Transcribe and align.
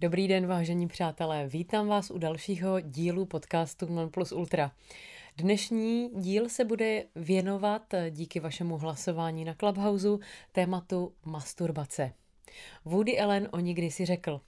Dobrý 0.00 0.28
den, 0.28 0.46
vážení 0.46 0.88
přátelé. 0.88 1.48
Vítám 1.48 1.88
vás 1.88 2.10
u 2.10 2.18
dalšího 2.18 2.80
dílu 2.80 3.26
podcastu 3.26 3.86
Non 3.86 4.10
Plus 4.10 4.32
Ultra. 4.32 4.72
Dnešní 5.36 6.10
díl 6.14 6.48
se 6.48 6.64
bude 6.64 7.04
věnovat 7.14 7.94
díky 8.10 8.40
vašemu 8.40 8.78
hlasování 8.78 9.44
na 9.44 9.54
Clubhouse 9.54 10.08
tématu 10.52 11.12
masturbace. 11.24 12.12
Woody 12.84 13.20
Allen 13.20 13.48
o 13.52 13.60
nikdy 13.60 13.90
si 13.90 14.04
řekl, 14.04 14.40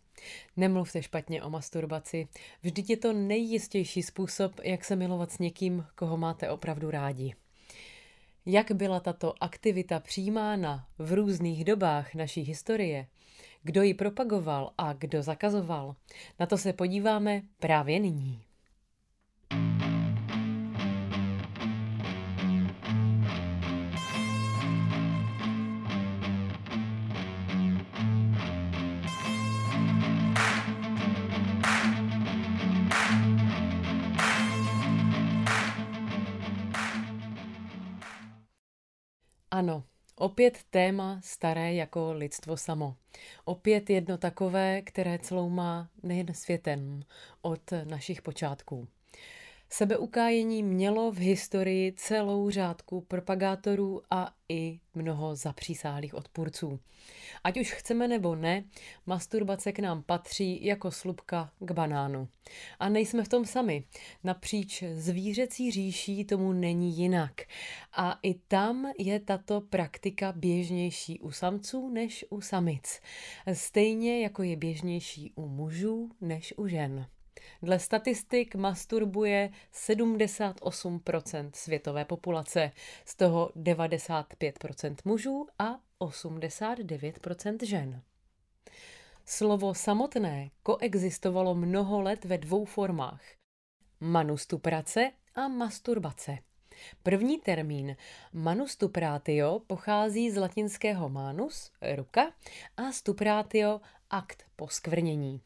Nemluvte 0.56 1.02
špatně 1.02 1.42
o 1.42 1.50
masturbaci, 1.50 2.28
vždyť 2.62 2.90
je 2.90 2.96
to 2.96 3.12
nejjistější 3.12 4.02
způsob, 4.02 4.60
jak 4.62 4.84
se 4.84 4.96
milovat 4.96 5.32
s 5.32 5.38
někým, 5.38 5.86
koho 5.94 6.16
máte 6.16 6.50
opravdu 6.50 6.90
rádi. 6.90 7.34
Jak 8.46 8.72
byla 8.72 9.00
tato 9.00 9.34
aktivita 9.40 10.00
přijímána 10.00 10.86
v 10.98 11.12
různých 11.12 11.64
dobách 11.64 12.14
naší 12.14 12.40
historie, 12.40 13.06
kdo 13.68 13.82
ji 13.82 13.94
propagoval 13.94 14.72
a 14.78 14.92
kdo 14.92 15.22
zakazoval, 15.22 15.96
na 16.40 16.46
to 16.46 16.58
se 16.58 16.72
podíváme 16.72 17.42
právě 17.58 18.00
nyní. 18.00 18.42
Ano, 39.50 39.84
opět 40.18 40.58
téma 40.70 41.20
staré 41.24 41.74
jako 41.74 42.12
lidstvo 42.12 42.56
samo. 42.56 42.96
Opět 43.44 43.90
jedno 43.90 44.18
takové, 44.18 44.82
které 44.82 45.18
celou 45.18 45.48
má 45.48 45.88
nejen 46.02 46.34
světem 46.34 47.02
od 47.42 47.72
našich 47.84 48.22
počátků. 48.22 48.88
Sebeukájení 49.70 50.62
mělo 50.62 51.12
v 51.12 51.18
historii 51.18 51.92
celou 51.92 52.50
řádku 52.50 53.00
propagátorů 53.00 54.02
a 54.10 54.34
i 54.48 54.80
mnoho 54.94 55.36
zapřísáhlých 55.36 56.14
odpůrců. 56.14 56.80
Ať 57.44 57.60
už 57.60 57.72
chceme 57.72 58.08
nebo 58.08 58.34
ne, 58.36 58.64
masturbace 59.06 59.72
k 59.72 59.78
nám 59.78 60.02
patří 60.02 60.64
jako 60.64 60.90
slupka 60.90 61.52
k 61.58 61.70
banánu. 61.70 62.28
A 62.78 62.88
nejsme 62.88 63.24
v 63.24 63.28
tom 63.28 63.44
sami. 63.44 63.84
Napříč 64.24 64.82
zvířecí 64.94 65.70
říší 65.70 66.24
tomu 66.24 66.52
není 66.52 66.98
jinak. 66.98 67.32
A 67.92 68.18
i 68.22 68.34
tam 68.34 68.92
je 68.98 69.20
tato 69.20 69.60
praktika 69.60 70.32
běžnější 70.32 71.20
u 71.20 71.30
samců 71.30 71.88
než 71.88 72.24
u 72.30 72.40
samic. 72.40 73.00
Stejně 73.52 74.22
jako 74.22 74.42
je 74.42 74.56
běžnější 74.56 75.32
u 75.34 75.48
mužů 75.48 76.10
než 76.20 76.54
u 76.56 76.66
žen. 76.66 77.06
Dle 77.62 77.78
statistik 77.78 78.54
masturbuje 78.54 79.50
78% 79.72 81.50
světové 81.54 82.04
populace, 82.04 82.72
z 83.04 83.14
toho 83.14 83.52
95% 83.56 84.96
mužů 85.04 85.46
a 85.58 85.80
89% 86.00 87.64
žen. 87.64 88.02
Slovo 89.24 89.74
samotné 89.74 90.50
koexistovalo 90.62 91.54
mnoho 91.54 92.02
let 92.02 92.24
ve 92.24 92.38
dvou 92.38 92.64
formách. 92.64 93.22
Manustuprace 94.00 95.10
a 95.34 95.48
masturbace. 95.48 96.38
První 97.02 97.38
termín 97.38 97.96
manustupratio 98.32 99.58
pochází 99.66 100.30
z 100.30 100.36
latinského 100.36 101.08
manus, 101.08 101.70
ruka, 101.96 102.32
a 102.76 102.92
stupratio 102.92 103.80
akt 104.10 104.42
poskvrnění. 104.56 105.40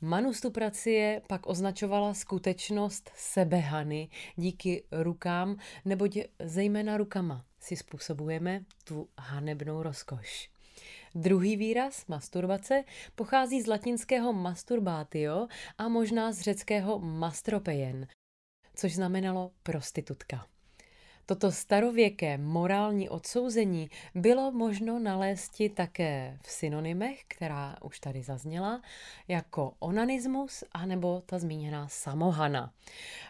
Manustupracie 0.00 1.22
pak 1.26 1.46
označovala 1.46 2.14
skutečnost 2.14 3.10
sebehany 3.14 4.08
díky 4.36 4.84
rukám, 4.92 5.56
neboť 5.84 6.18
zejména 6.44 6.96
rukama 6.96 7.44
si 7.60 7.76
způsobujeme 7.76 8.64
tu 8.84 9.08
hanebnou 9.18 9.82
rozkoš. 9.82 10.50
Druhý 11.14 11.56
výraz, 11.56 12.06
masturbace, 12.06 12.84
pochází 13.14 13.62
z 13.62 13.66
latinského 13.66 14.32
masturbatio 14.32 15.48
a 15.78 15.88
možná 15.88 16.32
z 16.32 16.40
řeckého 16.40 16.98
mastropejen, 16.98 18.06
což 18.74 18.94
znamenalo 18.94 19.50
prostitutka. 19.62 20.46
Toto 21.30 21.52
starověké 21.52 22.38
morální 22.38 23.08
odsouzení 23.08 23.90
bylo 24.14 24.52
možno 24.52 24.98
nalézt 24.98 25.62
také 25.74 26.38
v 26.42 26.50
synonymech, 26.50 27.24
která 27.28 27.76
už 27.82 28.00
tady 28.00 28.22
zazněla, 28.22 28.82
jako 29.28 29.72
onanismus 29.78 30.64
anebo 30.72 31.22
ta 31.26 31.38
zmíněná 31.38 31.88
samohana. 31.88 32.72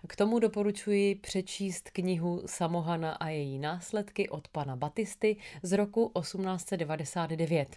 K 0.09 0.17
tomu 0.17 0.39
doporučuji 0.39 1.15
přečíst 1.15 1.91
knihu 1.91 2.43
Samohana 2.47 3.13
a 3.13 3.29
její 3.29 3.59
následky 3.59 4.29
od 4.29 4.49
pana 4.49 4.77
Batisty 4.77 5.37
z 5.63 5.73
roku 5.73 6.13
1899. 6.21 7.77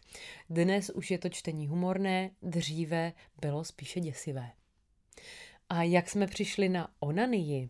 Dnes 0.49 0.89
už 0.89 1.11
je 1.11 1.17
to 1.17 1.29
čtení 1.29 1.67
humorné, 1.67 2.31
dříve 2.41 3.13
bylo 3.41 3.63
spíše 3.63 3.99
děsivé. 3.99 4.51
A 5.69 5.83
jak 5.83 6.09
jsme 6.09 6.27
přišli 6.27 6.69
na 6.69 6.87
onanii? 6.99 7.69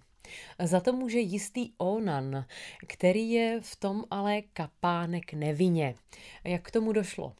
Za 0.59 0.79
to 0.79 0.93
může 0.93 1.19
jistý 1.19 1.71
Onan, 1.77 2.45
který 2.87 3.31
je 3.31 3.61
v 3.61 3.75
tom 3.75 4.03
ale 4.11 4.41
kapánek 4.41 5.33
nevině. 5.33 5.95
Jak 6.43 6.61
k 6.61 6.71
tomu 6.71 6.91
došlo? 6.91 7.33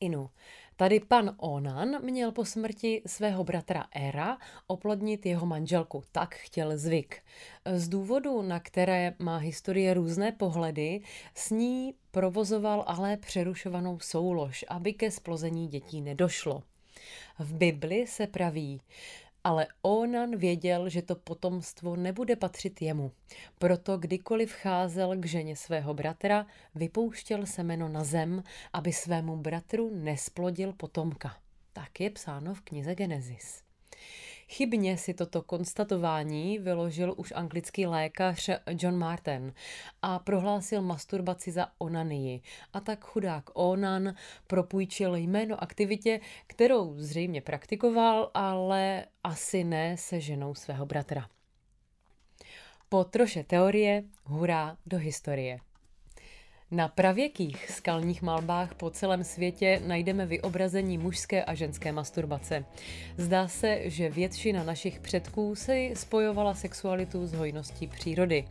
Inu. 0.00 0.30
Tady 0.76 1.00
pan 1.00 1.34
Onan 1.36 2.04
měl 2.04 2.32
po 2.32 2.44
smrti 2.44 3.02
svého 3.06 3.44
bratra 3.44 3.86
Era 3.94 4.38
oplodnit 4.66 5.26
jeho 5.26 5.46
manželku, 5.46 6.02
tak 6.12 6.34
chtěl 6.34 6.78
zvyk. 6.78 7.22
Z 7.74 7.88
důvodu, 7.88 8.42
na 8.42 8.60
které 8.60 9.14
má 9.18 9.36
historie 9.36 9.94
různé 9.94 10.32
pohledy, 10.32 11.00
s 11.34 11.50
ní 11.50 11.94
provozoval 12.10 12.84
ale 12.86 13.16
přerušovanou 13.16 13.98
soulož, 14.00 14.64
aby 14.68 14.92
ke 14.92 15.10
splození 15.10 15.68
dětí 15.68 16.00
nedošlo. 16.00 16.62
V 17.38 17.54
Bibli 17.54 18.06
se 18.06 18.26
praví, 18.26 18.80
ale 19.48 19.66
Onan 19.82 20.36
věděl, 20.36 20.88
že 20.88 21.02
to 21.02 21.14
potomstvo 21.14 21.96
nebude 21.96 22.36
patřit 22.36 22.82
jemu. 22.82 23.12
Proto 23.58 23.98
kdykoliv 23.98 24.52
vcházel 24.52 25.16
k 25.16 25.26
ženě 25.26 25.56
svého 25.56 25.94
bratra, 25.94 26.46
vypouštěl 26.74 27.46
semeno 27.46 27.88
na 27.88 28.04
zem, 28.04 28.42
aby 28.72 28.92
svému 28.92 29.36
bratru 29.36 29.90
nesplodil 29.94 30.72
potomka. 30.72 31.36
Tak 31.72 32.00
je 32.00 32.10
psáno 32.10 32.54
v 32.54 32.60
knize 32.60 32.94
Genesis. 32.94 33.62
Chybně 34.50 34.98
si 34.98 35.14
toto 35.14 35.42
konstatování 35.42 36.58
vyložil 36.58 37.14
už 37.16 37.32
anglický 37.36 37.86
lékař 37.86 38.50
John 38.70 38.98
Martin 38.98 39.52
a 40.02 40.18
prohlásil 40.18 40.82
masturbaci 40.82 41.52
za 41.52 41.66
onanii. 41.78 42.40
A 42.72 42.80
tak 42.80 43.04
chudák 43.04 43.50
Onan 43.54 44.14
propůjčil 44.46 45.16
jméno 45.16 45.62
aktivitě, 45.62 46.20
kterou 46.46 46.94
zřejmě 46.98 47.40
praktikoval, 47.40 48.30
ale 48.34 49.04
asi 49.24 49.64
ne 49.64 49.96
se 49.96 50.20
ženou 50.20 50.54
svého 50.54 50.86
bratra. 50.86 51.28
Po 52.88 53.04
troše 53.04 53.44
teorie, 53.44 54.02
hurá 54.24 54.76
do 54.86 54.98
historie. 54.98 55.58
Na 56.70 56.88
pravěkých 56.88 57.70
skalních 57.70 58.22
malbách 58.22 58.74
po 58.74 58.90
celém 58.90 59.24
světě 59.24 59.82
najdeme 59.86 60.26
vyobrazení 60.26 60.98
mužské 60.98 61.44
a 61.44 61.54
ženské 61.54 61.92
masturbace. 61.92 62.64
Zdá 63.16 63.48
se, 63.48 63.80
že 63.84 64.10
většina 64.10 64.64
našich 64.64 65.00
předků 65.00 65.54
se 65.54 65.88
spojovala 65.94 66.54
sexualitu 66.54 67.26
s 67.26 67.32
hojností 67.32 67.86
přírody. 67.86 68.44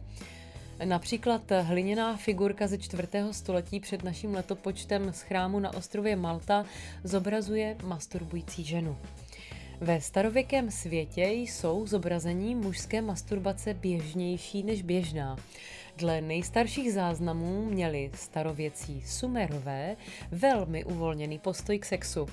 Například 0.85 1.41
hliněná 1.61 2.17
figurka 2.17 2.67
ze 2.67 2.77
4. 2.77 3.07
století 3.31 3.79
před 3.79 4.03
naším 4.03 4.33
letopočtem 4.33 5.13
z 5.13 5.21
chrámu 5.21 5.59
na 5.59 5.73
ostrově 5.73 6.15
Malta 6.15 6.65
zobrazuje 7.03 7.75
masturbující 7.83 8.63
ženu. 8.63 8.97
Ve 9.81 10.01
starověkém 10.01 10.71
světě 10.71 11.23
jsou 11.23 11.87
zobrazení 11.87 12.55
mužské 12.55 13.01
masturbace 13.01 13.73
běžnější 13.73 14.63
než 14.63 14.81
běžná. 14.81 15.37
Dle 15.97 16.21
nejstarších 16.21 16.93
záznamů 16.93 17.65
měli 17.65 18.11
starověcí 18.13 19.01
Sumerové 19.01 19.95
velmi 20.31 20.83
uvolněný 20.83 21.39
postoj 21.39 21.79
k 21.79 21.85
sexu. 21.85 22.25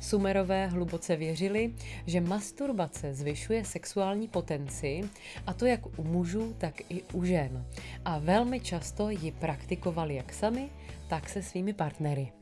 Sumerové 0.00 0.66
hluboce 0.66 1.16
věřili, 1.16 1.74
že 2.06 2.20
masturbace 2.20 3.14
zvyšuje 3.14 3.64
sexuální 3.64 4.28
potenci, 4.28 5.00
a 5.46 5.54
to 5.54 5.66
jak 5.66 5.98
u 5.98 6.04
mužů, 6.04 6.54
tak 6.58 6.74
i 6.88 7.02
u 7.12 7.24
žen. 7.24 7.66
A 8.04 8.18
velmi 8.18 8.60
často 8.60 9.10
ji 9.10 9.32
praktikovali 9.32 10.14
jak 10.14 10.32
sami, 10.32 10.68
tak 11.08 11.28
se 11.28 11.42
svými 11.42 11.72
partnery. 11.72 12.39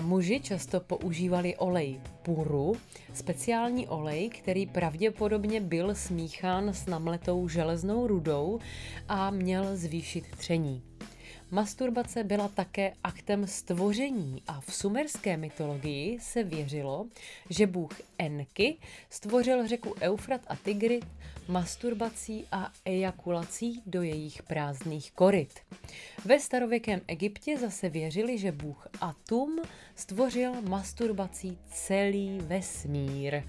Muži 0.00 0.40
často 0.40 0.80
používali 0.80 1.56
olej 1.56 2.00
puru, 2.22 2.76
speciální 3.14 3.88
olej, 3.88 4.28
který 4.28 4.66
pravděpodobně 4.66 5.60
byl 5.60 5.94
smíchán 5.94 6.68
s 6.68 6.86
namletou 6.86 7.48
železnou 7.48 8.06
rudou 8.06 8.58
a 9.08 9.30
měl 9.30 9.76
zvýšit 9.76 10.24
tření. 10.36 10.87
Masturbace 11.50 12.24
byla 12.24 12.48
také 12.48 12.92
aktem 13.04 13.46
stvoření 13.46 14.42
a 14.46 14.60
v 14.60 14.74
sumerské 14.74 15.36
mytologii 15.36 16.20
se 16.20 16.42
věřilo, 16.42 17.06
že 17.50 17.66
bůh 17.66 18.00
Enki 18.18 18.76
stvořil 19.10 19.68
řeku 19.68 19.94
Eufrat 20.00 20.40
a 20.46 20.56
Tigrit 20.56 21.04
masturbací 21.48 22.44
a 22.52 22.72
ejakulací 22.84 23.82
do 23.86 24.02
jejich 24.02 24.42
prázdných 24.42 25.12
koryt. 25.12 25.60
Ve 26.24 26.40
starověkém 26.40 27.00
Egyptě 27.06 27.58
zase 27.58 27.88
věřili, 27.88 28.38
že 28.38 28.52
bůh 28.52 28.88
Atum 29.00 29.58
stvořil 29.94 30.62
masturbací 30.62 31.58
celý 31.72 32.38
vesmír. 32.38 33.42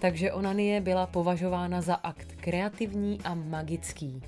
Takže 0.00 0.32
onanie 0.32 0.80
byla 0.80 1.06
považována 1.06 1.80
za 1.80 1.94
akt 1.94 2.32
kreativní 2.32 3.18
a 3.24 3.34
magický. 3.34 4.22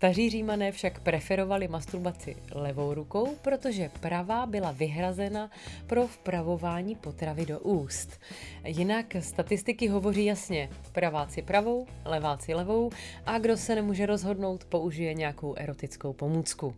Staří 0.00 0.30
římané 0.30 0.72
však 0.72 1.00
preferovali 1.00 1.68
masturbaci 1.68 2.36
levou 2.52 2.94
rukou, 2.94 3.36
protože 3.42 3.90
pravá 4.00 4.46
byla 4.46 4.72
vyhrazena 4.72 5.50
pro 5.86 6.06
vpravování 6.06 6.94
potravy 6.94 7.46
do 7.46 7.60
úst. 7.60 8.20
Jinak 8.64 9.16
statistiky 9.20 9.88
hovoří 9.88 10.24
jasně, 10.24 10.70
praváci 10.92 11.42
pravou, 11.42 11.86
leváci 12.04 12.54
levou 12.54 12.90
a 13.26 13.38
kdo 13.38 13.56
se 13.56 13.74
nemůže 13.74 14.06
rozhodnout, 14.06 14.64
použije 14.64 15.14
nějakou 15.14 15.54
erotickou 15.54 16.12
pomůcku. 16.12 16.74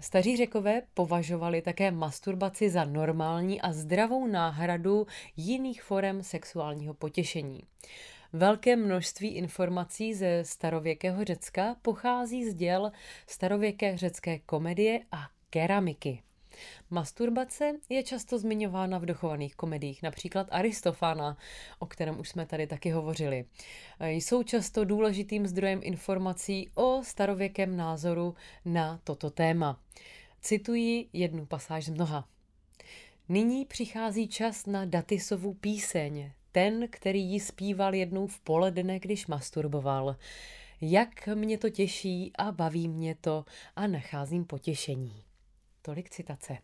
Staří 0.00 0.36
řekové 0.36 0.82
považovali 0.94 1.62
také 1.62 1.90
masturbaci 1.90 2.70
za 2.70 2.84
normální 2.84 3.60
a 3.60 3.72
zdravou 3.72 4.26
náhradu 4.26 5.06
jiných 5.36 5.82
forem 5.82 6.22
sexuálního 6.22 6.94
potěšení. 6.94 7.60
Velké 8.32 8.76
množství 8.76 9.28
informací 9.28 10.14
ze 10.14 10.44
starověkého 10.44 11.24
Řecka 11.24 11.76
pochází 11.82 12.50
z 12.50 12.54
děl 12.54 12.92
starověké 13.26 13.96
řecké 13.96 14.38
komedie 14.38 15.00
a 15.12 15.28
keramiky. 15.50 16.22
Masturbace 16.90 17.72
je 17.88 18.02
často 18.02 18.38
zmiňována 18.38 18.98
v 18.98 19.06
dochovaných 19.06 19.56
komediích, 19.56 20.02
například 20.02 20.46
Aristofana, 20.50 21.36
o 21.78 21.86
kterém 21.86 22.20
už 22.20 22.28
jsme 22.28 22.46
tady 22.46 22.66
taky 22.66 22.90
hovořili. 22.90 23.44
Jsou 24.00 24.42
často 24.42 24.84
důležitým 24.84 25.46
zdrojem 25.46 25.80
informací 25.82 26.70
o 26.74 27.00
starověkém 27.04 27.76
názoru 27.76 28.34
na 28.64 29.00
toto 29.04 29.30
téma. 29.30 29.80
Cituji 30.40 31.08
jednu 31.12 31.46
pasáž 31.46 31.84
z 31.84 31.90
mnoha. 31.90 32.28
Nyní 33.28 33.64
přichází 33.64 34.28
čas 34.28 34.66
na 34.66 34.84
Datisovu 34.84 35.54
píseň, 35.54 36.32
ten, 36.52 36.88
který 36.90 37.22
ji 37.22 37.40
zpíval 37.40 37.94
jednou 37.94 38.26
v 38.26 38.40
poledne, 38.40 38.98
když 38.98 39.26
masturboval. 39.26 40.16
Jak 40.80 41.26
mě 41.26 41.58
to 41.58 41.70
těší 41.70 42.32
a 42.38 42.52
baví 42.52 42.88
mě 42.88 43.14
to 43.20 43.44
a 43.76 43.86
nacházím 43.86 44.44
potěšení. 44.44 45.24
Tolik 45.82 46.10
citace. 46.10 46.58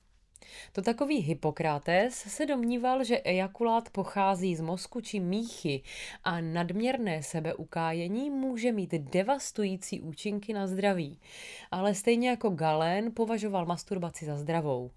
To 0.72 0.82
takový 0.82 1.18
Hippokrates 1.18 2.14
se 2.14 2.46
domníval, 2.46 3.04
že 3.04 3.20
ejakulát 3.20 3.90
pochází 3.90 4.56
z 4.56 4.60
mozku 4.60 5.00
či 5.00 5.20
míchy 5.20 5.82
a 6.24 6.40
nadměrné 6.40 7.22
sebeukájení 7.22 8.30
může 8.30 8.72
mít 8.72 8.90
devastující 8.94 10.00
účinky 10.00 10.52
na 10.52 10.66
zdraví. 10.66 11.20
Ale 11.70 11.94
stejně 11.94 12.28
jako 12.28 12.50
Galén 12.50 13.12
považoval 13.14 13.66
masturbaci 13.66 14.24
za 14.24 14.36
zdravou. 14.36 14.90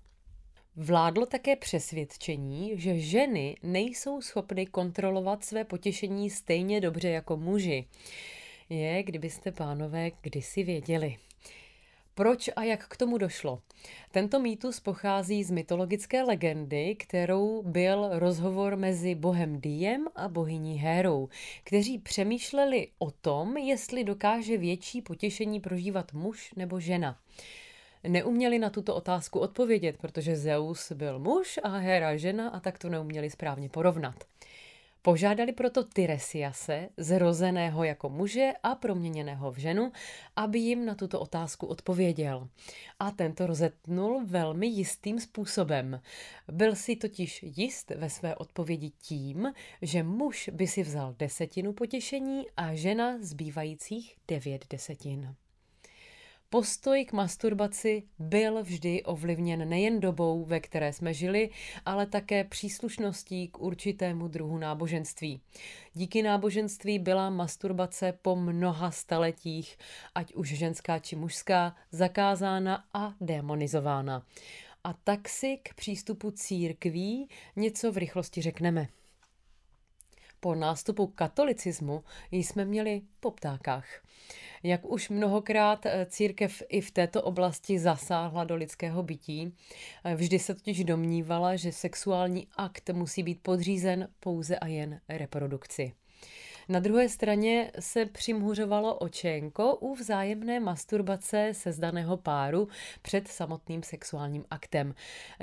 Vládlo 0.81 1.25
také 1.25 1.55
přesvědčení, 1.55 2.71
že 2.75 2.99
ženy 2.99 3.57
nejsou 3.63 4.21
schopny 4.21 4.65
kontrolovat 4.65 5.43
své 5.43 5.63
potěšení 5.63 6.29
stejně 6.29 6.81
dobře 6.81 7.09
jako 7.09 7.37
muži. 7.37 7.85
Je, 8.69 9.03
kdybyste, 9.03 9.51
pánové, 9.51 10.11
kdysi 10.21 10.63
věděli. 10.63 11.17
Proč 12.15 12.49
a 12.55 12.63
jak 12.63 12.87
k 12.87 12.97
tomu 12.97 13.17
došlo? 13.17 13.61
Tento 14.11 14.39
mýtus 14.39 14.79
pochází 14.79 15.43
z 15.43 15.51
mytologické 15.51 16.23
legendy, 16.23 16.95
kterou 16.95 17.63
byl 17.63 18.09
rozhovor 18.11 18.75
mezi 18.75 19.15
bohem 19.15 19.61
Diem 19.61 20.07
a 20.15 20.27
bohyní 20.27 20.77
Hérou, 20.77 21.29
kteří 21.63 21.97
přemýšleli 21.97 22.87
o 22.99 23.11
tom, 23.11 23.57
jestli 23.57 24.03
dokáže 24.03 24.57
větší 24.57 25.01
potěšení 25.01 25.59
prožívat 25.59 26.13
muž 26.13 26.53
nebo 26.55 26.79
žena 26.79 27.19
neuměli 28.07 28.59
na 28.59 28.69
tuto 28.69 28.95
otázku 28.95 29.39
odpovědět, 29.39 29.97
protože 29.97 30.35
Zeus 30.35 30.91
byl 30.91 31.19
muž 31.19 31.59
a 31.63 31.77
Hera 31.77 32.17
žena 32.17 32.49
a 32.49 32.59
tak 32.59 32.79
to 32.79 32.89
neuměli 32.89 33.29
správně 33.29 33.69
porovnat. 33.69 34.15
Požádali 35.01 35.51
proto 35.51 35.83
Tyresiase, 35.83 36.89
zrozeného 36.97 37.83
jako 37.83 38.09
muže 38.09 38.51
a 38.63 38.75
proměněného 38.75 39.51
v 39.51 39.57
ženu, 39.57 39.91
aby 40.35 40.59
jim 40.59 40.85
na 40.85 40.95
tuto 40.95 41.19
otázku 41.19 41.65
odpověděl. 41.65 42.47
A 42.99 43.11
tento 43.11 43.47
rozetnul 43.47 44.25
velmi 44.25 44.67
jistým 44.67 45.19
způsobem. 45.19 46.01
Byl 46.51 46.75
si 46.75 46.95
totiž 46.95 47.43
jist 47.43 47.89
ve 47.89 48.09
své 48.09 48.35
odpovědi 48.35 48.91
tím, 49.01 49.53
že 49.81 50.03
muž 50.03 50.49
by 50.53 50.67
si 50.67 50.83
vzal 50.83 51.15
desetinu 51.19 51.73
potěšení 51.73 52.45
a 52.57 52.75
žena 52.75 53.17
zbývajících 53.21 54.15
devět 54.27 54.65
desetin. 54.69 55.35
Postoj 56.51 57.05
k 57.05 57.13
masturbaci 57.13 58.03
byl 58.19 58.63
vždy 58.63 59.03
ovlivněn 59.03 59.69
nejen 59.69 59.99
dobou, 59.99 60.45
ve 60.45 60.59
které 60.59 60.93
jsme 60.93 61.13
žili, 61.13 61.49
ale 61.85 62.05
také 62.05 62.43
příslušností 62.43 63.47
k 63.47 63.59
určitému 63.59 64.27
druhu 64.27 64.57
náboženství. 64.57 65.41
Díky 65.93 66.23
náboženství 66.23 66.99
byla 66.99 67.29
masturbace 67.29 68.13
po 68.21 68.35
mnoha 68.35 68.91
staletích, 68.91 69.77
ať 70.15 70.33
už 70.33 70.47
ženská 70.47 70.99
či 70.99 71.15
mužská, 71.15 71.75
zakázána 71.91 72.83
a 72.93 73.13
demonizována. 73.21 74.25
A 74.83 74.93
tak 74.93 75.29
si 75.29 75.57
k 75.63 75.73
přístupu 75.73 76.31
církví 76.31 77.29
něco 77.55 77.91
v 77.91 77.97
rychlosti 77.97 78.41
řekneme. 78.41 78.87
Po 80.39 80.55
nástupu 80.55 81.07
katolicismu 81.07 82.03
jsme 82.31 82.65
měli 82.65 83.01
po 83.19 83.31
ptákách. 83.31 83.85
Jak 84.63 84.85
už 84.85 85.09
mnohokrát 85.09 85.85
eh, 85.85 86.05
církev 86.09 86.63
i 86.69 86.81
v 86.81 86.91
této 86.91 87.23
oblasti 87.23 87.79
zasáhla 87.79 88.43
do 88.43 88.55
lidského 88.55 89.03
bytí, 89.03 89.55
eh, 90.03 90.15
vždy 90.15 90.39
se 90.39 90.55
totiž 90.55 90.83
domnívala, 90.83 91.55
že 91.55 91.71
sexuální 91.71 92.47
akt 92.57 92.89
musí 92.89 93.23
být 93.23 93.39
podřízen 93.41 94.07
pouze 94.19 94.59
a 94.59 94.67
jen 94.67 95.01
reprodukci. 95.09 95.93
Na 96.69 96.79
druhé 96.79 97.09
straně 97.09 97.71
se 97.79 98.05
přimhuřovalo 98.05 98.95
očenko 98.95 99.75
u 99.75 99.95
vzájemné 99.95 100.59
masturbace 100.59 101.49
sezdaného 101.51 102.17
páru 102.17 102.67
před 103.01 103.27
samotným 103.27 103.83
sexuálním 103.83 104.45
aktem, 104.49 104.95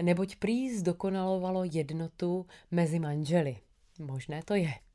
neboť 0.03 0.37
prý 0.37 0.77
zdokonalovalo 0.77 1.65
jednotu 1.65 2.47
mezi 2.71 2.99
manželi. 2.99 3.57
Možné 3.99 4.43
to 4.45 4.55
je. 4.55 4.86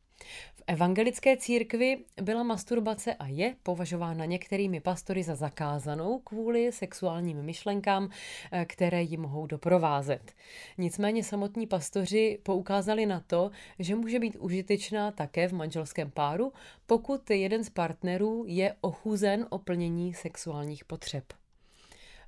V 0.56 0.64
evangelické 0.68 1.38
církvi 1.38 1.98
byla 2.22 2.44
masturbace 2.44 3.14
a 3.14 3.28
je 3.28 3.56
považována 3.64 4.26
některými 4.26 4.80
pastory 4.80 5.24
za 5.24 5.36
zakázanou 5.36 6.20
kvůli 6.20 6.72
sexuálním 6.72 7.44
myšlenkám, 7.44 8.10
eh, 8.52 8.66
které 8.66 9.02
ji 9.02 9.18
mohou 9.18 9.48
doprovázet. 9.48 10.34
Nicméně 10.78 11.24
samotní 11.24 11.68
pastoři 11.68 12.40
poukázali 12.44 13.06
na 13.06 13.20
to, 13.20 13.52
že 13.80 13.96
může 13.96 14.20
být 14.20 14.36
užitečná 14.36 15.12
také 15.12 15.48
v 15.48 15.54
manželském 15.54 16.12
páru, 16.12 16.54
pokud 16.86 17.30
jeden 17.30 17.64
z 17.64 17.70
partnerů 17.70 18.44
je 18.48 18.76
ochuzen 18.82 19.48
o 19.50 19.58
plnění 19.58 20.14
sexuálních 20.14 20.86
potřeb. 20.86 21.24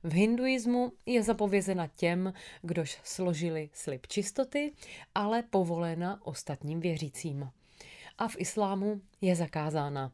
V 0.03 0.13
hinduismu 0.13 0.91
je 1.05 1.23
zapovězena 1.23 1.87
těm, 1.87 2.33
kdož 2.61 2.99
složili 3.03 3.69
slib 3.73 4.07
čistoty, 4.07 4.71
ale 5.15 5.43
povolena 5.43 6.19
ostatním 6.25 6.79
věřícím 6.79 7.49
a 8.17 8.27
v 8.27 8.35
islámu 8.37 9.01
je 9.21 9.35
zakázána. 9.35 10.11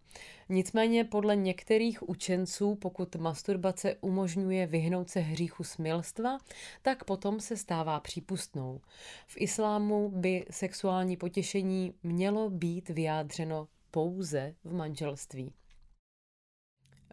Nicméně 0.50 1.04
podle 1.04 1.36
některých 1.36 2.10
učenců, 2.10 2.76
pokud 2.76 3.16
masturbace 3.16 3.96
umožňuje 4.02 4.68
vyhnout 4.68 5.10
se 5.10 5.20
hříchu 5.20 5.64
smilstva, 5.64 6.38
tak 6.82 7.04
potom 7.04 7.40
se 7.40 7.58
stává 7.58 8.00
přípustnou. 8.00 8.82
V 9.28 9.36
islámu 9.38 10.10
by 10.10 10.46
sexuální 10.52 11.18
potěšení 11.18 11.94
mělo 12.04 12.50
být 12.50 12.90
vyjádřeno 12.90 13.68
pouze 13.92 14.56
v 14.64 14.74
manželství. 14.74 15.54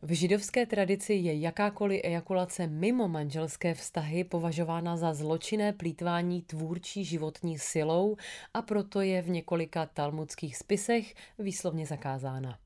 V 0.02 0.12
židovské 0.12 0.66
tradici 0.66 1.14
je 1.14 1.40
jakákoliv 1.40 2.00
ejakulace 2.04 2.66
mimo 2.66 3.08
manželské 3.08 3.74
vztahy 3.74 4.24
považována 4.24 4.96
za 4.96 5.14
zločinné 5.14 5.72
plítvání 5.72 6.42
tvůrčí 6.42 7.04
životní 7.04 7.58
silou 7.58 8.16
a 8.54 8.62
proto 8.62 9.00
je 9.00 9.22
v 9.22 9.30
několika 9.30 9.86
talmudských 9.86 10.56
spisech 10.56 11.14
výslovně 11.38 11.86
zakázána. 11.86 12.58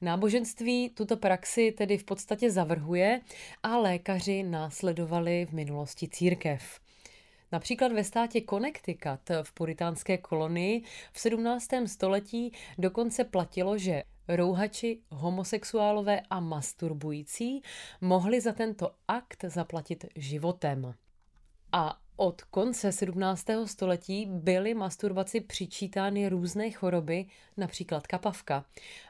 Náboženství 0.00 0.88
tuto 0.88 1.16
praxi 1.16 1.72
tedy 1.72 1.98
v 1.98 2.04
podstatě 2.04 2.50
zavrhuje 2.50 3.20
a 3.62 3.78
lékaři 3.78 4.42
následovali 4.42 5.46
v 5.50 5.52
minulosti 5.52 6.08
církev. 6.08 6.80
Například 7.52 7.92
ve 7.92 8.04
státě 8.04 8.40
Connecticut 8.50 9.30
v 9.42 9.52
puritánské 9.52 10.18
kolonii 10.18 10.82
v 11.12 11.20
17. 11.20 11.68
století 11.86 12.52
dokonce 12.78 13.24
platilo, 13.24 13.78
že 13.78 14.02
rouhači, 14.28 15.00
homosexuálové 15.10 16.20
a 16.30 16.40
masturbující 16.40 17.62
mohli 18.00 18.40
za 18.40 18.52
tento 18.52 18.90
akt 19.08 19.44
zaplatit 19.48 20.04
životem. 20.16 20.94
A 21.72 21.98
od 22.16 22.42
konce 22.42 22.92
17. 22.92 23.44
století 23.64 24.26
byly 24.30 24.74
masturbaci 24.74 25.40
přičítány 25.40 26.28
různé 26.28 26.70
choroby, 26.70 27.26
například 27.56 28.06
kapavka. 28.06 28.64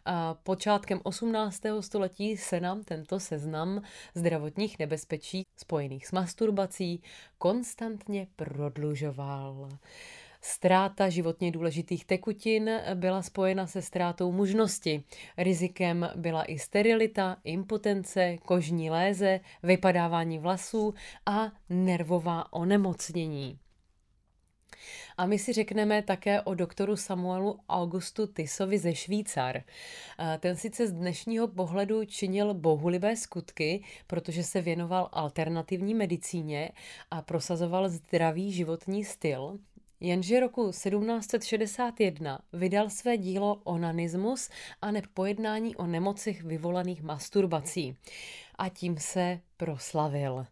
A 0.04 0.34
počátkem 0.34 1.00
18. 1.02 1.62
století 1.80 2.36
se 2.36 2.60
nám 2.60 2.82
tento 2.82 3.20
seznam 3.20 3.82
zdravotních 4.14 4.78
nebezpečí 4.78 5.46
spojených 5.56 6.06
s 6.06 6.12
masturbací 6.12 7.02
konstantně 7.38 8.26
prodlužoval. 8.36 9.68
Ztráta 10.44 11.08
životně 11.08 11.52
důležitých 11.52 12.04
tekutin 12.04 12.70
byla 12.94 13.22
spojena 13.22 13.66
se 13.66 13.82
ztrátou 13.82 14.32
mužnosti. 14.32 15.02
Rizikem 15.36 16.10
byla 16.16 16.44
i 16.44 16.58
sterilita, 16.58 17.36
impotence, 17.44 18.36
kožní 18.44 18.90
léze, 18.90 19.40
vypadávání 19.62 20.38
vlasů 20.38 20.94
a 21.26 21.52
nervová 21.68 22.52
onemocnění. 22.52 23.58
A 25.16 25.26
my 25.26 25.38
si 25.38 25.52
řekneme 25.52 26.02
také 26.02 26.42
o 26.42 26.54
doktoru 26.54 26.96
Samuelu 26.96 27.58
Augustu 27.68 28.26
Tisovi 28.26 28.78
ze 28.78 28.94
Švýcar. 28.94 29.62
Ten 30.40 30.56
sice 30.56 30.86
z 30.86 30.92
dnešního 30.92 31.48
pohledu 31.48 32.04
činil 32.04 32.54
bohulibé 32.54 33.16
skutky, 33.16 33.84
protože 34.06 34.42
se 34.42 34.60
věnoval 34.60 35.08
alternativní 35.12 35.94
medicíně 35.94 36.70
a 37.10 37.22
prosazoval 37.22 37.88
zdravý 37.88 38.52
životní 38.52 39.04
styl, 39.04 39.58
Jenže 40.04 40.40
roku 40.40 40.70
1761 40.70 42.38
vydal 42.52 42.90
své 42.90 43.16
dílo 43.16 43.60
Onanismus 43.64 44.50
a 44.80 44.90
nepojednání 44.90 45.76
o 45.76 45.86
nemocích 45.86 46.42
vyvolaných 46.42 47.02
masturbací. 47.02 47.96
A 48.58 48.68
tím 48.68 48.96
se 48.98 49.40
proslavil. 49.56 50.46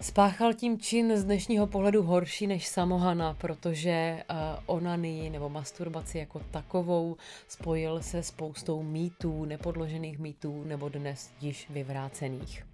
Spáchal 0.00 0.54
tím 0.54 0.78
čin 0.78 1.16
z 1.16 1.24
dnešního 1.24 1.66
pohledu 1.66 2.02
horší 2.02 2.46
než 2.46 2.68
samohana, 2.68 3.34
protože 3.34 4.22
uh, 4.30 4.36
onanii 4.66 5.30
nebo 5.30 5.48
masturbaci 5.48 6.18
jako 6.18 6.40
takovou 6.50 7.16
spojil 7.48 8.02
se 8.02 8.22
spoustou 8.22 8.82
mýtů, 8.82 9.44
nepodložených 9.44 10.18
mýtů 10.18 10.64
nebo 10.64 10.88
dnes 10.88 11.30
již 11.40 11.66
vyvrácených. 11.70 12.66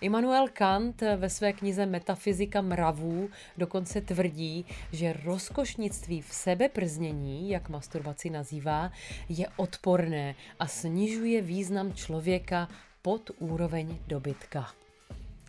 Immanuel 0.00 0.48
Kant 0.52 1.02
ve 1.16 1.30
své 1.30 1.52
knize 1.52 1.86
Metafyzika 1.86 2.60
mravů 2.60 3.28
dokonce 3.58 4.00
tvrdí, 4.00 4.66
že 4.92 5.12
rozkošnictví 5.24 6.22
v 6.22 6.34
sebeprznění, 6.34 7.50
jak 7.50 7.68
masturbaci 7.68 8.30
nazývá, 8.30 8.92
je 9.28 9.48
odporné 9.56 10.34
a 10.58 10.66
snižuje 10.66 11.42
význam 11.42 11.92
člověka 11.92 12.68
pod 13.02 13.30
úroveň 13.38 13.98
dobytka 14.06 14.77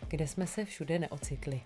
kde 0.08 0.28
jsme 0.28 0.46
se 0.46 0.64
všude 0.64 0.98
neocitli. 0.98 1.60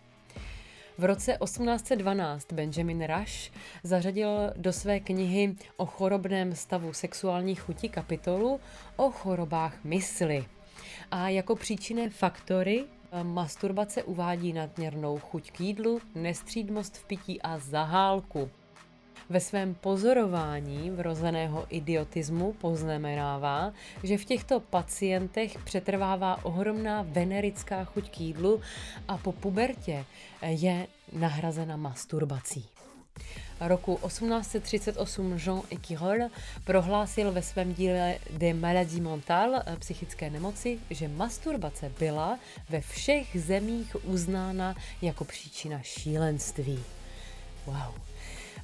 V 0.98 1.04
roce 1.04 1.38
1812 1.44 2.52
Benjamin 2.52 3.06
Rush 3.06 3.50
zařadil 3.82 4.28
do 4.56 4.72
své 4.72 5.00
knihy 5.00 5.54
o 5.76 5.86
chorobném 5.86 6.54
stavu 6.54 6.92
sexuální 6.92 7.54
chuti 7.54 7.88
kapitolu 7.88 8.60
o 8.96 9.10
chorobách 9.10 9.84
mysli. 9.84 10.44
A 11.10 11.28
jako 11.28 11.56
příčinné 11.56 12.10
faktory 12.10 12.84
eh, 12.84 13.24
masturbace 13.24 14.02
uvádí 14.02 14.52
nadměrnou 14.52 15.18
chuť 15.18 15.50
k 15.50 15.60
jídlu, 15.60 16.00
nestřídmost 16.14 16.96
v 16.96 17.04
pití 17.04 17.42
a 17.42 17.58
zahálku. 17.58 18.50
Ve 19.28 19.40
svém 19.40 19.74
pozorování 19.74 20.90
vrozeného 20.90 21.66
idiotismu 21.68 22.52
poznamenává, 22.52 23.72
že 24.02 24.18
v 24.18 24.24
těchto 24.24 24.60
pacientech 24.60 25.58
přetrvává 25.64 26.44
ohromná 26.44 27.02
venerická 27.02 27.84
chuť 27.84 28.10
k 28.10 28.20
jídlu 28.20 28.60
a 29.08 29.18
po 29.18 29.32
pubertě 29.32 30.04
je 30.42 30.86
nahrazena 31.12 31.76
masturbací. 31.76 32.68
Roku 33.60 33.98
1838 34.06 35.38
Jean 35.46 35.62
Equirol 35.70 36.28
prohlásil 36.64 37.32
ve 37.32 37.42
svém 37.42 37.74
díle 37.74 38.18
De 38.30 38.54
maladie 38.54 39.02
mentale, 39.02 39.62
psychické 39.78 40.30
nemoci, 40.30 40.78
že 40.90 41.08
masturbace 41.08 41.92
byla 41.98 42.38
ve 42.68 42.80
všech 42.80 43.36
zemích 43.40 43.96
uznána 44.04 44.74
jako 45.02 45.24
příčina 45.24 45.78
šílenství. 45.82 46.84
Wow. 47.66 48.13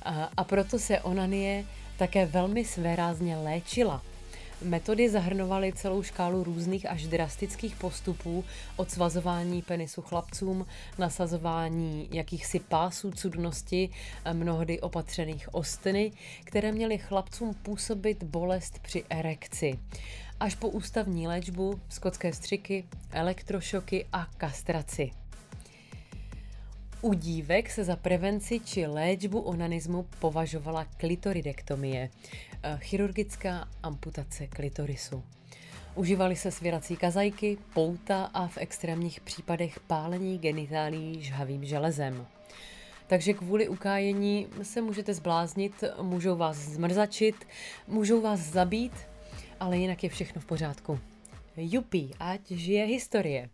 A, 0.02 0.30
a 0.36 0.44
proto 0.44 0.78
se 0.78 1.00
onanie 1.00 1.64
také 1.98 2.26
velmi 2.26 2.64
svérázně 2.64 3.36
léčila. 3.36 4.02
Metody 4.62 5.08
zahrnovaly 5.08 5.72
celou 5.72 6.02
škálu 6.02 6.44
různých 6.44 6.90
až 6.90 7.06
drastických 7.06 7.76
postupů, 7.76 8.44
od 8.76 8.90
svazování 8.90 9.62
penisu 9.62 10.02
chlapcům, 10.02 10.66
nasazování 10.98 12.08
jakýchsi 12.12 12.60
pásů 12.60 13.10
cudnosti, 13.10 13.90
mnohdy 14.32 14.80
opatřených 14.80 15.54
ostny, 15.54 16.12
které 16.44 16.72
měly 16.72 16.98
chlapcům 16.98 17.54
působit 17.54 18.22
bolest 18.22 18.78
při 18.78 19.04
erekci. 19.10 19.78
Až 20.40 20.54
po 20.54 20.68
ústavní 20.68 21.28
léčbu, 21.28 21.80
skotské 21.88 22.32
střiky, 22.32 22.84
elektrošoky 23.12 24.06
a 24.12 24.26
kastraci. 24.36 25.19
U 27.02 27.14
dívek 27.14 27.70
se 27.70 27.84
za 27.84 27.96
prevenci 27.96 28.60
či 28.60 28.86
léčbu 28.86 29.40
onanismu 29.40 30.06
považovala 30.18 30.84
klitoridektomie, 30.84 32.10
eh, 32.10 32.78
chirurgická 32.80 33.68
amputace 33.82 34.46
klitorisu. 34.46 35.22
Užívaly 35.94 36.36
se 36.36 36.50
svěrací 36.50 36.96
kazajky, 36.96 37.58
pouta 37.74 38.24
a 38.24 38.48
v 38.48 38.58
extrémních 38.58 39.20
případech 39.20 39.80
pálení 39.80 40.38
genitálí 40.38 41.22
žhavým 41.22 41.64
železem. 41.64 42.26
Takže 43.06 43.32
kvůli 43.32 43.68
ukájení 43.68 44.46
se 44.62 44.82
můžete 44.82 45.14
zbláznit, 45.14 45.84
můžou 46.02 46.36
vás 46.36 46.56
zmrzačit, 46.56 47.46
můžou 47.88 48.20
vás 48.20 48.40
zabít, 48.40 48.92
ale 49.60 49.78
jinak 49.78 50.02
je 50.02 50.10
všechno 50.10 50.40
v 50.40 50.46
pořádku. 50.46 50.98
Jupi, 51.56 52.10
ať 52.18 52.50
žije 52.50 52.84
historie. 52.84 53.48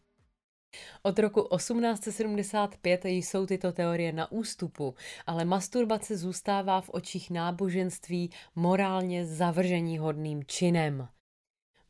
Od 1.03 1.19
roku 1.19 1.49
1875 1.57 3.05
jsou 3.05 3.47
tyto 3.47 3.73
teorie 3.73 4.13
na 4.13 4.33
ústupu, 4.33 4.95
ale 5.27 5.45
masturbace 5.45 6.17
zůstává 6.17 6.81
v 6.81 6.89
očích 6.89 7.31
náboženství 7.31 8.31
morálně 8.55 9.27
zavržení 9.27 9.99
hodným 9.99 10.45
činem. 10.47 11.09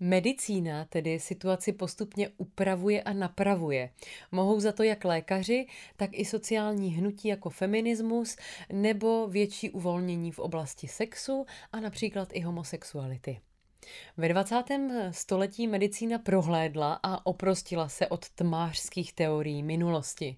Medicína 0.00 0.84
tedy 0.84 1.20
situaci 1.20 1.72
postupně 1.72 2.28
upravuje 2.36 3.02
a 3.02 3.12
napravuje. 3.12 3.90
Mohou 4.32 4.60
za 4.60 4.72
to 4.72 4.82
jak 4.82 5.04
lékaři, 5.04 5.66
tak 5.96 6.10
i 6.12 6.24
sociální 6.24 6.94
hnutí 6.94 7.28
jako 7.28 7.50
feminismus 7.50 8.36
nebo 8.72 9.28
větší 9.28 9.70
uvolnění 9.70 10.32
v 10.32 10.38
oblasti 10.38 10.88
sexu 10.88 11.46
a 11.72 11.80
například 11.80 12.28
i 12.32 12.40
homosexuality. 12.40 13.40
Ve 14.16 14.28
20. 14.28 14.64
století 15.10 15.66
medicína 15.66 16.18
prohlédla 16.18 17.00
a 17.02 17.26
oprostila 17.26 17.88
se 17.88 18.06
od 18.06 18.28
tmářských 18.28 19.12
teorií 19.12 19.62
minulosti. 19.62 20.36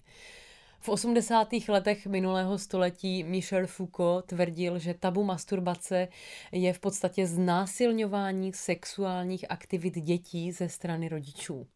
V 0.81 0.89
80. 0.89 1.47
letech 1.67 2.07
minulého 2.07 2.57
století 2.57 3.23
Michel 3.23 3.67
Foucault 3.67 4.25
tvrdil, 4.25 4.79
že 4.79 4.93
tabu 4.93 5.23
masturbace 5.23 6.07
je 6.51 6.73
v 6.73 6.79
podstatě 6.79 7.27
znásilňování 7.27 8.53
sexuálních 8.53 9.51
aktivit 9.51 9.99
dětí 9.99 10.51
ze 10.51 10.69
strany 10.69 11.09
rodičů. 11.09 11.67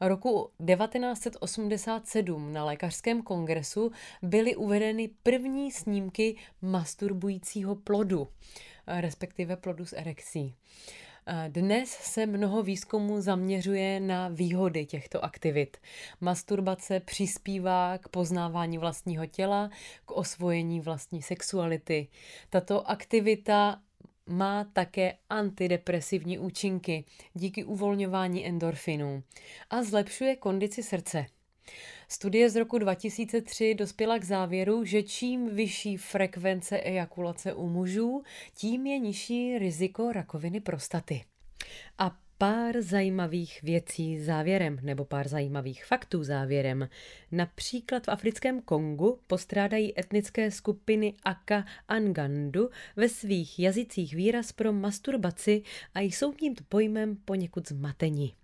Roku 0.00 0.50
1987 0.66 2.52
na 2.52 2.64
lékařském 2.64 3.22
kongresu 3.22 3.92
byly 4.22 4.56
uvedeny 4.56 5.10
první 5.22 5.72
snímky 5.72 6.36
masturbujícího 6.62 7.74
plodu 7.74 8.28
respektive 8.86 9.56
plodu 9.56 9.84
s 9.84 9.92
erekcí. 9.92 10.54
Dnes 11.48 11.90
se 11.90 12.26
mnoho 12.26 12.62
výzkumů 12.62 13.20
zaměřuje 13.20 14.00
na 14.00 14.28
výhody 14.28 14.86
těchto 14.86 15.24
aktivit. 15.24 15.76
Masturbace 16.20 17.00
přispívá 17.00 17.98
k 17.98 18.08
poznávání 18.08 18.78
vlastního 18.78 19.26
těla, 19.26 19.70
k 20.06 20.10
osvojení 20.10 20.80
vlastní 20.80 21.22
sexuality. 21.22 22.08
Tato 22.50 22.90
aktivita 22.90 23.80
má 24.26 24.64
také 24.64 25.14
antidepresivní 25.30 26.38
účinky 26.38 27.04
díky 27.34 27.64
uvolňování 27.64 28.46
endorfinů 28.46 29.22
a 29.70 29.82
zlepšuje 29.82 30.36
kondici 30.36 30.82
srdce. 30.82 31.26
Studie 32.08 32.50
z 32.50 32.56
roku 32.56 32.78
2003 32.78 33.74
dospěla 33.74 34.18
k 34.18 34.24
závěru, 34.24 34.84
že 34.84 35.02
čím 35.02 35.54
vyšší 35.54 35.96
frekvence 35.96 36.80
ejakulace 36.80 37.54
u 37.54 37.68
mužů, 37.68 38.22
tím 38.54 38.86
je 38.86 38.98
nižší 38.98 39.58
riziko 39.58 40.12
rakoviny 40.12 40.60
prostaty. 40.60 41.24
A 41.98 42.16
pár 42.38 42.82
zajímavých 42.82 43.62
věcí 43.62 44.20
závěrem, 44.20 44.78
nebo 44.82 45.04
pár 45.04 45.28
zajímavých 45.28 45.84
faktů 45.84 46.24
závěrem. 46.24 46.88
Například 47.32 48.06
v 48.06 48.08
africkém 48.08 48.62
Kongu 48.62 49.18
postrádají 49.26 50.00
etnické 50.00 50.50
skupiny 50.50 51.14
Aka 51.24 51.64
a 51.88 51.98
Ngandu 51.98 52.70
ve 52.96 53.08
svých 53.08 53.58
jazycích 53.58 54.14
výraz 54.14 54.52
pro 54.52 54.72
masturbaci 54.72 55.62
a 55.94 56.00
jsou 56.00 56.32
tímto 56.32 56.64
pojmem 56.68 57.16
poněkud 57.24 57.68
zmateni. 57.68 58.34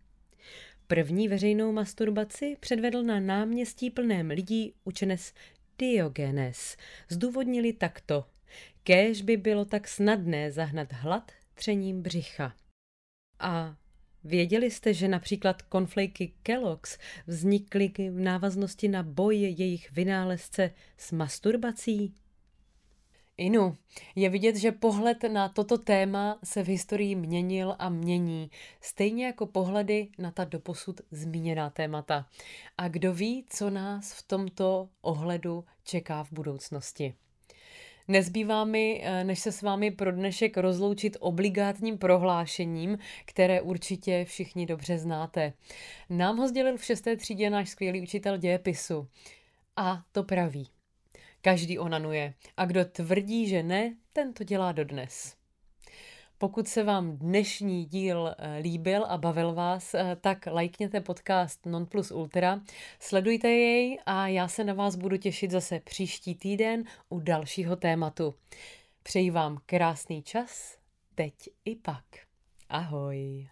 První 0.91 1.29
veřejnou 1.29 1.73
masturbaci 1.73 2.57
předvedl 2.61 3.03
na 3.03 3.21
náměstí 3.21 3.91
plném 3.91 4.31
lidí 4.31 4.75
učenes 4.85 5.35
Diogenes. 5.79 6.77
Zdůvodnili 7.09 7.73
takto. 7.73 8.25
Kéž 8.83 9.23
by 9.23 9.37
bylo 9.37 9.65
tak 9.65 9.89
snadné 9.89 10.53
zahnat 10.53 10.93
hlad 10.93 11.33
třením 11.55 12.03
břicha. 12.03 12.55
A 13.39 13.77
věděli 14.25 14.71
jste, 14.71 14.95
že 14.95 15.09
například 15.09 15.63
konflejky 15.63 16.33
Kellogg's 16.43 16.99
vznikly 17.27 17.89
v 17.89 18.21
návaznosti 18.21 18.89
na 18.89 19.03
boj 19.03 19.37
jejich 19.37 19.93
vynálezce 19.93 20.71
s 20.97 21.13
masturbací? 21.13 22.15
Inu, 23.41 23.77
je 24.17 24.29
vidět, 24.29 24.57
že 24.57 24.73
pohled 24.73 25.23
na 25.33 25.49
toto 25.49 25.79
téma 25.79 26.39
se 26.45 26.63
v 26.63 26.69
historii 26.69 27.15
měnil 27.15 27.77
a 27.79 27.89
mění, 27.89 28.51
stejně 28.81 29.27
jako 29.27 29.47
pohledy 29.47 30.09
na 30.19 30.31
ta 30.31 30.45
doposud 30.45 31.01
zmíněná 31.11 31.71
témata. 31.71 32.27
A 32.79 32.89
kdo 32.89 33.15
ví, 33.15 33.45
co 33.51 33.71
nás 33.71 34.13
v 34.13 34.23
tomto 34.23 34.89
ohledu 35.01 35.65
čeká 35.85 36.25
v 36.25 36.33
budoucnosti. 36.33 37.15
Nezbývá 38.09 38.65
mi, 38.65 39.01
eh, 39.05 39.25
než 39.25 39.39
se 39.39 39.53
s 39.53 39.63
vámi 39.63 39.91
pro 39.91 40.13
dnešek 40.13 40.57
rozloučit 40.57 41.17
obligátním 41.21 41.99
prohlášením, 41.99 42.99
které 43.25 43.61
určitě 43.61 44.25
všichni 44.25 44.67
dobře 44.67 44.99
znáte. 44.99 45.53
Nám 46.11 46.37
ho 46.37 46.49
sdělil 46.49 46.77
v 46.77 46.85
šesté 46.85 47.17
třídě 47.17 47.51
náš 47.51 47.69
skvělý 47.69 48.03
učitel 48.03 48.37
dějepisu. 48.37 49.09
A 49.77 50.03
to 50.13 50.23
praví. 50.23 50.80
Každý 51.43 51.79
onanuje. 51.79 52.35
A 52.57 52.65
kdo 52.65 52.85
tvrdí, 52.85 53.49
že 53.49 53.63
ne, 53.63 53.95
ten 54.13 54.33
to 54.33 54.45
dělá 54.45 54.73
dodnes. 54.73 55.41
Pokud 56.39 56.69
se 56.69 56.85
vám 56.85 57.17
dnešní 57.17 57.85
díl 57.85 58.35
eh, 58.39 58.59
líbil 58.59 59.05
a 59.05 59.19
bavil 59.19 59.55
vás, 59.55 59.95
eh, 59.95 60.17
tak 60.21 60.47
lajkněte 60.47 61.01
podcast 61.01 61.67
Non 61.67 61.87
Plus 61.87 62.11
Ultra, 62.11 62.61
sledujte 62.99 63.49
jej 63.49 63.99
a 64.07 64.29
já 64.29 64.49
se 64.49 64.65
na 64.65 64.75
vás 64.75 64.97
budu 64.97 65.17
těšit 65.17 65.51
zase 65.51 65.81
příští 65.81 66.35
týden 66.35 66.85
u 67.09 67.21
dalšího 67.21 67.77
tématu. 67.77 68.35
Přeji 69.03 69.31
vám 69.31 69.59
krásný 69.67 70.23
čas, 70.23 70.79
teď 71.15 71.35
i 71.65 71.77
pak. 71.77 72.05
Ahoj. 72.69 73.49